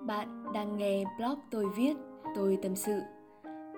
[0.00, 1.94] Bạn đang nghe blog tôi viết,
[2.34, 3.00] tôi tâm sự.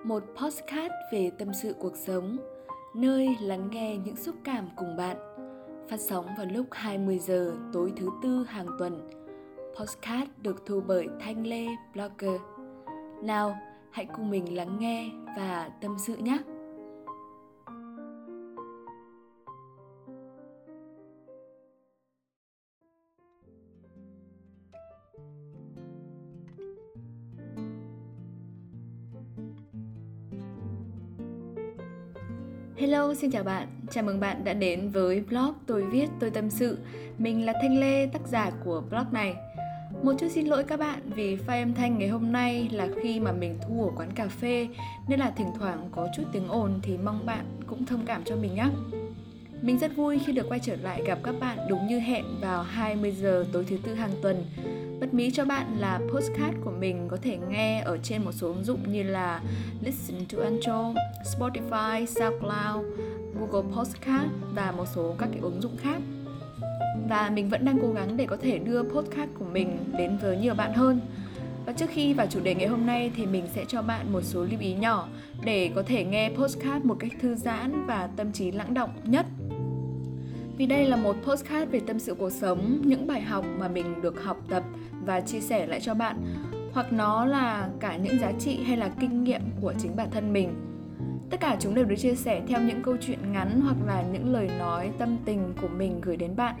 [0.03, 2.37] Một podcast về tâm sự cuộc sống,
[2.95, 5.17] nơi lắng nghe những xúc cảm cùng bạn.
[5.89, 9.09] Phát sóng vào lúc 20 giờ tối thứ tư hàng tuần.
[9.79, 12.41] Podcast được thu bởi Thanh Lê Blogger.
[13.23, 13.57] Nào,
[13.91, 16.37] hãy cùng mình lắng nghe và tâm sự nhé.
[32.77, 33.67] Hello, xin chào bạn.
[33.91, 36.77] Chào mừng bạn đã đến với blog Tôi viết tôi tâm sự.
[37.17, 39.35] Mình là Thanh Lê, tác giả của blog này.
[40.03, 43.19] Một chút xin lỗi các bạn vì file âm thanh ngày hôm nay là khi
[43.19, 44.67] mà mình thu ở quán cà phê
[45.07, 48.35] nên là thỉnh thoảng có chút tiếng ồn thì mong bạn cũng thông cảm cho
[48.35, 48.67] mình nhé.
[49.61, 52.63] Mình rất vui khi được quay trở lại gặp các bạn đúng như hẹn vào
[52.63, 54.43] 20 giờ tối thứ tư hàng tuần
[54.99, 58.47] Bật mí cho bạn là postcard của mình có thể nghe ở trên một số
[58.47, 59.41] ứng dụng như là
[59.81, 60.93] Listen to Ancho,
[61.23, 62.85] Spotify, SoundCloud,
[63.39, 65.97] Google Podcast và một số các cái ứng dụng khác.
[67.09, 70.37] Và mình vẫn đang cố gắng để có thể đưa podcast của mình đến với
[70.37, 70.99] nhiều bạn hơn.
[71.65, 74.21] Và trước khi vào chủ đề ngày hôm nay thì mình sẽ cho bạn một
[74.21, 75.07] số lưu ý nhỏ
[75.43, 79.25] để có thể nghe postcard một cách thư giãn và tâm trí lãng động nhất
[80.57, 84.01] vì đây là một postcard về tâm sự cuộc sống, những bài học mà mình
[84.01, 84.63] được học tập
[85.05, 86.15] và chia sẻ lại cho bạn
[86.73, 90.33] hoặc nó là cả những giá trị hay là kinh nghiệm của chính bản thân
[90.33, 90.49] mình.
[91.29, 94.33] Tất cả chúng đều được chia sẻ theo những câu chuyện ngắn hoặc là những
[94.33, 96.55] lời nói tâm tình của mình gửi đến bạn.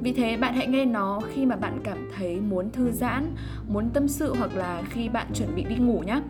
[0.00, 3.34] Vì thế bạn hãy nghe nó khi mà bạn cảm thấy muốn thư giãn,
[3.68, 6.20] muốn tâm sự hoặc là khi bạn chuẩn bị đi ngủ nhé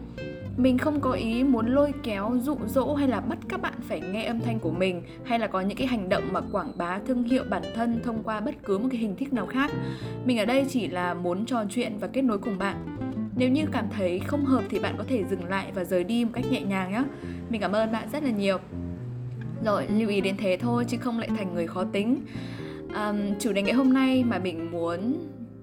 [0.57, 4.01] mình không có ý muốn lôi kéo dụ dỗ hay là bắt các bạn phải
[4.01, 6.99] nghe âm thanh của mình hay là có những cái hành động mà quảng bá
[7.07, 9.71] thương hiệu bản thân thông qua bất cứ một cái hình thức nào khác.
[10.25, 12.97] Mình ở đây chỉ là muốn trò chuyện và kết nối cùng bạn.
[13.37, 16.25] Nếu như cảm thấy không hợp thì bạn có thể dừng lại và rời đi
[16.25, 17.03] một cách nhẹ nhàng nhé
[17.51, 18.59] mình cảm ơn bạn rất là nhiều.
[19.65, 22.21] Rồi lưu ý đến thế thôi chứ không lại thành người khó tính.
[22.95, 25.15] Um, chủ đề ngày hôm nay mà mình muốn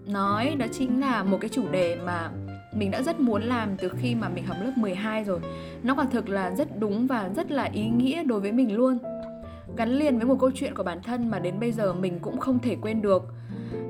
[0.05, 2.29] nói đó chính là một cái chủ đề mà
[2.73, 5.39] mình đã rất muốn làm từ khi mà mình học lớp 12 rồi.
[5.83, 8.97] Nó quả thực là rất đúng và rất là ý nghĩa đối với mình luôn.
[9.77, 12.37] Gắn liền với một câu chuyện của bản thân mà đến bây giờ mình cũng
[12.37, 13.23] không thể quên được.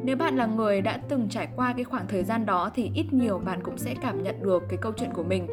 [0.04, 3.14] Nếu bạn là người đã từng trải qua cái khoảng thời gian đó thì ít
[3.14, 5.48] nhiều bạn cũng sẽ cảm nhận được cái câu chuyện của mình.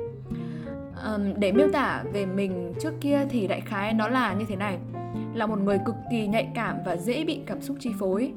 [1.06, 4.56] Um, để miêu tả về mình trước kia thì đại khái nó là như thế
[4.56, 4.78] này.
[5.34, 8.32] Là một người cực kỳ nhạy cảm và dễ bị cảm xúc chi phối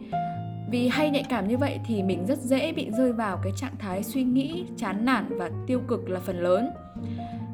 [0.72, 3.78] vì hay nhạy cảm như vậy thì mình rất dễ bị rơi vào cái trạng
[3.80, 6.70] thái suy nghĩ chán nản và tiêu cực là phần lớn.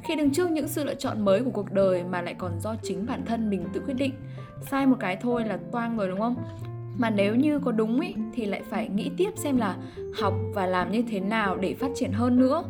[0.04, 2.76] Khi đứng trước những sự lựa chọn mới của cuộc đời mà lại còn do
[2.84, 4.14] chính bản thân mình tự quyết định
[4.62, 6.36] sai một cái thôi là toang rồi đúng không?
[6.98, 9.76] Mà nếu như có đúng ý, thì lại phải nghĩ tiếp xem là
[10.16, 12.64] học và làm như thế nào để phát triển hơn nữa.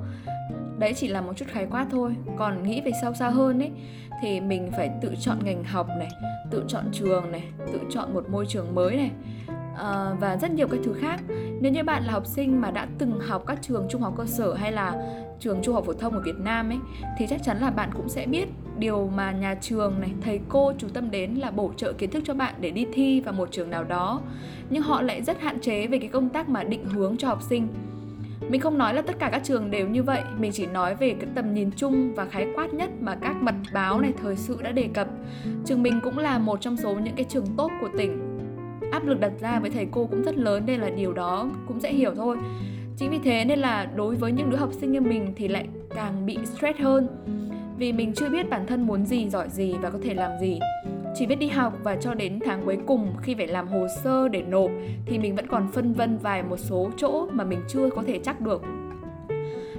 [0.79, 2.15] Đấy chỉ là một chút khái quát thôi.
[2.37, 3.71] Còn nghĩ về sâu xa hơn ấy
[4.21, 6.09] thì mình phải tự chọn ngành học này
[6.51, 7.43] tự chọn trường này
[7.73, 9.11] tự chọn một môi trường mới này
[9.77, 11.21] uh, và rất nhiều cái thứ khác.
[11.61, 14.25] Nếu như bạn là học sinh mà đã từng học các trường trung học cơ
[14.25, 14.93] sở hay là
[15.39, 16.77] trường trung học phổ thông ở Việt Nam ấy
[17.17, 20.73] thì chắc chắn là bạn cũng sẽ biết điều mà nhà trường này thầy cô
[20.77, 23.51] chú tâm đến là bổ trợ kiến thức cho bạn để đi thi vào một
[23.51, 24.21] trường nào đó.
[24.69, 27.41] Nhưng họ lại rất hạn chế về cái công tác mà định hướng cho học
[27.41, 27.67] sinh.
[28.49, 31.15] Mình không nói là tất cả các trường đều như vậy mình chỉ nói về
[31.19, 34.57] cái tầm nhìn chung và khái quát nhất mà các mật báo này thời sự
[34.63, 35.07] đã đề cập.
[35.65, 38.26] Trường mình cũng là một trong số những cái trường tốt của tỉnh
[38.97, 41.79] áp lực đặt ra với thầy cô cũng rất lớn nên là điều đó cũng
[41.79, 42.37] sẽ hiểu thôi.
[42.97, 45.67] Chính vì thế nên là đối với những đứa học sinh như mình thì lại
[45.95, 47.07] càng bị stress hơn.
[47.77, 50.59] Vì mình chưa biết bản thân muốn gì, giỏi gì và có thể làm gì.
[51.15, 54.27] Chỉ biết đi học và cho đến tháng cuối cùng khi phải làm hồ sơ
[54.27, 54.71] để nộp
[55.05, 58.19] thì mình vẫn còn phân vân vài một số chỗ mà mình chưa có thể
[58.23, 58.63] chắc được.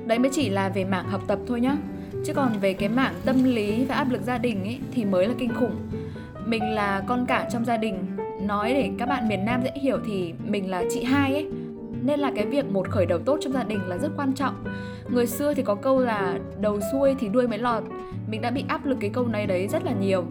[0.07, 1.77] Đấy mới chỉ là về mảng học tập thôi nhá.
[2.25, 5.27] Chứ còn về cái mảng tâm lý và áp lực gia đình ấy thì mới
[5.27, 5.77] là kinh khủng.
[6.47, 8.05] Mình là con cả trong gia đình
[8.49, 11.47] nói để các bạn miền Nam dễ hiểu thì mình là chị hai ấy.
[12.03, 14.55] Nên là cái việc một khởi đầu tốt trong gia đình là rất quan trọng.
[15.09, 17.83] Người xưa thì có câu là đầu xuôi thì đuôi mới lọt.
[18.31, 20.25] Mình đã bị áp lực cái câu này đấy rất là nhiều.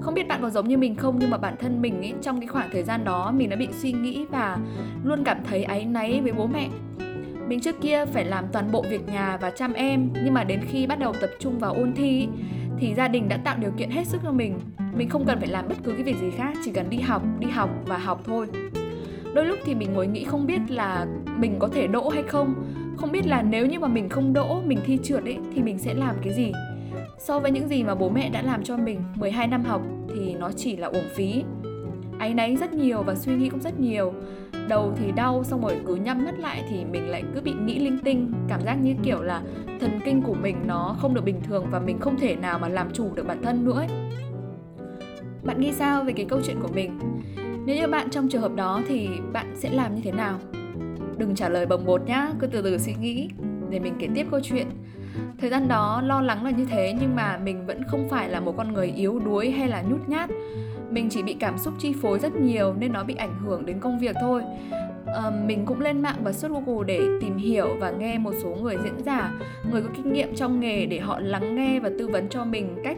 [0.00, 2.40] Không biết bạn có giống như mình không, nhưng mà bản thân mình ấy, trong
[2.40, 4.58] cái khoảng thời gian đó, mình đã bị suy nghĩ và
[5.04, 6.68] luôn cảm thấy áy náy với bố mẹ.
[7.48, 10.60] Mình trước kia phải làm toàn bộ việc nhà và chăm em, nhưng mà đến
[10.68, 12.28] khi bắt đầu tập trung vào ôn thi
[12.78, 14.60] thì gia đình đã tạo điều kiện hết sức cho mình
[14.96, 17.22] mình không cần phải làm bất cứ cái việc gì khác, chỉ cần đi học
[17.38, 18.46] đi học và học thôi.
[19.34, 21.06] Đôi lúc thì mình ngồi nghĩ không biết là
[21.38, 22.54] mình có thể đỗ hay không.
[22.96, 25.78] Không biết là nếu như mà mình không đỗ, mình thi trượt ấy, thì mình
[25.78, 26.52] sẽ làm cái gì?
[27.18, 29.82] So với những gì mà bố mẹ đã làm cho mình 12 năm học
[30.14, 31.44] thì nó chỉ là uổng phí.
[32.18, 34.12] Áy náy rất nhiều và suy nghĩ cũng rất nhiều.
[34.68, 37.78] Đầu thì đau, xong rồi cứ nhắm mắt lại thì mình lại cứ bị nghĩ
[37.78, 38.32] linh tinh.
[38.48, 39.42] Cảm giác như kiểu là
[39.80, 42.68] thần kinh của mình nó không được bình thường và mình không thể nào mà
[42.68, 43.88] làm chủ được bản thân nữa ấy
[45.44, 46.98] bạn nghĩ sao về cái câu chuyện của mình?
[47.66, 50.38] Nếu như bạn trong trường hợp đó thì bạn sẽ làm như thế nào?
[51.18, 53.28] Đừng trả lời bồng bột nhá cứ từ từ suy nghĩ
[53.70, 54.66] để mình kể tiếp câu chuyện.
[55.40, 58.40] Thời gian đó lo lắng là như thế nhưng mà mình vẫn không phải là
[58.40, 60.30] một con người yếu đuối hay là nhút nhát.
[60.90, 63.80] Mình chỉ bị cảm xúc chi phối rất nhiều nên nó bị ảnh hưởng đến
[63.80, 64.42] công việc thôi.
[65.06, 68.56] À, mình cũng lên mạng và search Google để tìm hiểu và nghe một số
[68.62, 69.32] người diễn giả
[69.70, 72.76] người có kinh nghiệm trong nghề để họ lắng nghe và tư vấn cho mình
[72.84, 72.96] cách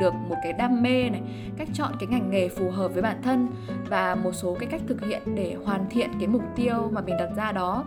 [0.00, 1.22] được một cái đam mê này
[1.56, 3.48] cách chọn cái ngành nghề phù hợp với bản thân
[3.88, 7.16] và một số cái cách thực hiện để hoàn thiện cái mục tiêu mà mình
[7.18, 7.84] đặt ra đó.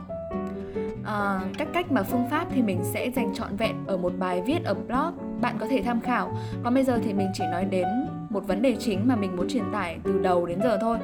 [1.06, 4.42] À, các cách mà phương pháp thì mình sẽ dành trọn vẹn ở một bài
[4.46, 6.38] viết ở blog bạn có thể tham khảo.
[6.64, 7.88] Còn bây giờ thì mình chỉ nói đến
[8.30, 10.98] một vấn đề chính mà mình muốn truyền tải từ đầu đến giờ thôi.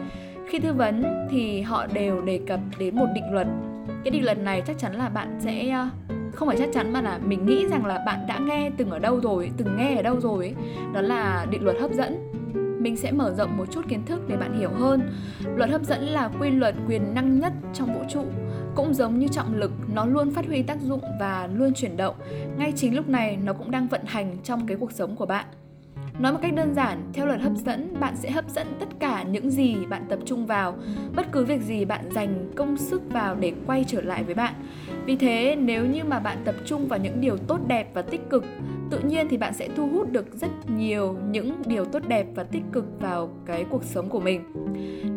[0.49, 3.47] Khi tư vấn thì họ đều đề cập đến một định luật.
[4.03, 5.85] Cái định luật này chắc chắn là bạn sẽ
[6.39, 8.99] không phải chắc chắn mà là mình nghĩ rằng là bạn đã nghe từng ở
[8.99, 10.55] đâu rồi, từng nghe ở đâu rồi
[10.93, 12.31] đó là định luật hấp dẫn.
[12.81, 15.01] Mình sẽ mở rộng một chút kiến thức để bạn hiểu hơn.
[15.55, 18.25] Luật hấp dẫn là quy luật quyền năng nhất trong vũ trụ.
[18.75, 22.15] Cũng giống như trọng lực, nó luôn phát huy tác dụng và luôn chuyển động.
[22.57, 25.45] Ngay chính lúc này, nó cũng đang vận hành trong cái cuộc sống của bạn.
[26.19, 29.23] Nói một cách đơn giản, theo luật hấp dẫn, bạn sẽ hấp dẫn tất cả
[29.23, 30.75] những gì bạn tập trung vào,
[31.15, 34.53] bất cứ việc gì bạn dành công sức vào để quay trở lại với bạn.
[35.05, 38.29] Vì thế, nếu như mà bạn tập trung vào những điều tốt đẹp và tích
[38.29, 38.45] cực,
[38.89, 42.43] tự nhiên thì bạn sẽ thu hút được rất nhiều những điều tốt đẹp và
[42.43, 44.41] tích cực vào cái cuộc sống của mình.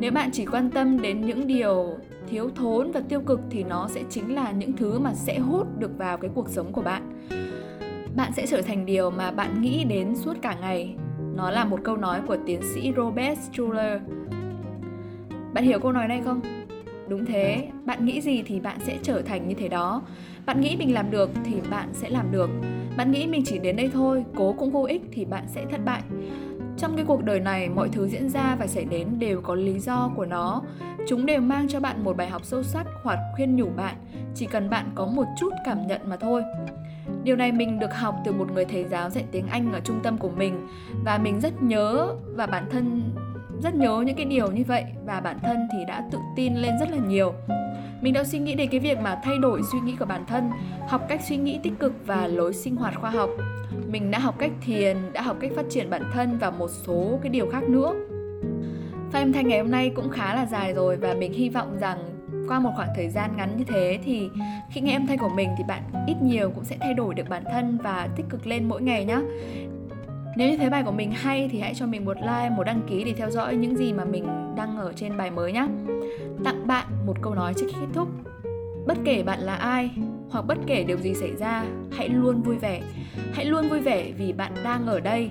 [0.00, 1.96] Nếu bạn chỉ quan tâm đến những điều
[2.28, 5.66] thiếu thốn và tiêu cực thì nó sẽ chính là những thứ mà sẽ hút
[5.78, 7.02] được vào cái cuộc sống của bạn
[8.17, 10.97] bạn sẽ trở thành điều mà bạn nghĩ đến suốt cả ngày.
[11.35, 14.00] Nó là một câu nói của tiến sĩ Robert Schuller.
[15.55, 16.41] Bạn hiểu câu nói này không?
[17.09, 20.03] Đúng thế, bạn nghĩ gì thì bạn sẽ trở thành như thế đó.
[20.47, 22.50] Bạn nghĩ mình làm được thì bạn sẽ làm được.
[22.97, 25.85] Bạn nghĩ mình chỉ đến đây thôi, cố cũng vô ích thì bạn sẽ thất
[25.85, 26.03] bại.
[26.79, 29.79] Trong cái cuộc đời này, mọi thứ diễn ra và xảy đến đều có lý
[29.79, 30.62] do của nó.
[31.09, 33.94] Chúng đều mang cho bạn một bài học sâu sắc hoặc khuyên nhủ bạn,
[34.35, 36.43] chỉ cần bạn có một chút cảm nhận mà thôi.
[37.25, 40.01] Điều này mình được học từ một người thầy giáo dạy tiếng Anh ở trung
[40.03, 40.69] tâm của mình
[41.05, 43.15] và mình rất nhớ và bản thân
[43.63, 46.73] rất nhớ những cái điều như vậy và bản thân thì đã tự tin lên
[46.81, 47.35] rất là nhiều.
[48.01, 50.51] Mình đã suy nghĩ đến cái việc mà thay đổi suy nghĩ của bản thân,
[50.89, 53.31] học cách suy nghĩ tích cực và lối sinh hoạt khoa học.
[53.91, 57.19] Mình đã học cách thiền, đã học cách phát triển bản thân và một số
[57.23, 57.95] cái điều khác nữa.
[59.13, 61.79] File âm thanh ngày hôm nay cũng khá là dài rồi và mình hy vọng
[61.81, 61.99] rằng
[62.49, 64.31] qua một khoảng thời gian ngắn như thế thì
[64.71, 67.29] khi nghe âm thanh của mình thì bạn ít nhiều cũng sẽ thay đổi được
[67.29, 69.21] bản thân và tích cực lên mỗi ngày nhé
[70.37, 72.81] nếu như thấy bài của mình hay thì hãy cho mình một like, một đăng
[72.89, 75.67] ký để theo dõi những gì mà mình đăng ở trên bài mới nhé.
[76.44, 78.09] Tặng bạn một câu nói trước khi kết thúc.
[78.87, 79.91] Bất kể bạn là ai
[80.31, 82.83] hoặc bất kể điều gì xảy ra, hãy luôn vui vẻ.
[83.33, 85.31] Hãy luôn vui vẻ vì bạn đang ở đây.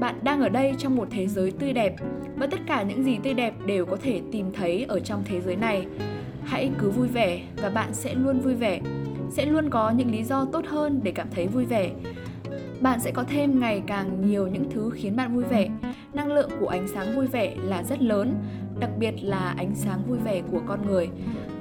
[0.00, 1.94] Bạn đang ở đây trong một thế giới tươi đẹp
[2.36, 5.40] và tất cả những gì tươi đẹp đều có thể tìm thấy ở trong thế
[5.40, 5.86] giới này
[6.48, 8.80] hãy cứ vui vẻ và bạn sẽ luôn vui vẻ,
[9.30, 11.90] sẽ luôn có những lý do tốt hơn để cảm thấy vui vẻ.
[12.80, 15.68] Bạn sẽ có thêm ngày càng nhiều những thứ khiến bạn vui vẻ.
[16.12, 18.34] Năng lượng của ánh sáng vui vẻ là rất lớn,
[18.80, 21.08] đặc biệt là ánh sáng vui vẻ của con người.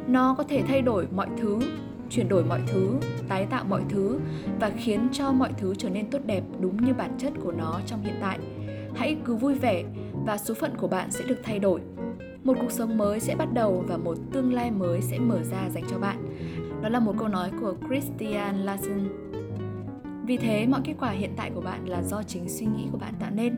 [0.07, 1.59] Nó có thể thay đổi mọi thứ,
[2.09, 2.97] chuyển đổi mọi thứ,
[3.27, 4.19] tái tạo mọi thứ
[4.59, 7.79] và khiến cho mọi thứ trở nên tốt đẹp đúng như bản chất của nó
[7.85, 8.39] trong hiện tại.
[8.95, 9.83] Hãy cứ vui vẻ
[10.25, 11.81] và số phận của bạn sẽ được thay đổi
[12.47, 15.69] một cuộc sống mới sẽ bắt đầu và một tương lai mới sẽ mở ra
[15.69, 16.17] dành cho bạn.
[16.81, 19.09] Đó là một câu nói của Christian Larsen.
[20.25, 22.97] Vì thế, mọi kết quả hiện tại của bạn là do chính suy nghĩ của
[22.97, 23.55] bạn tạo nên.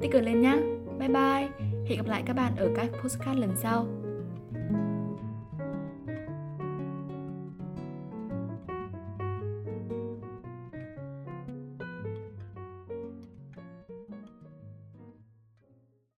[0.00, 0.56] Tích cực lên nhé
[0.98, 1.48] bye bye.
[1.88, 3.86] Hẹn gặp lại các bạn ở các postcard lần sau.